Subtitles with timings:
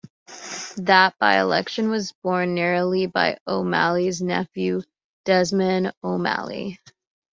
[0.77, 4.81] That by-election was won narrowly by O'Malley's nephew,
[5.25, 6.79] Desmond O'Malley.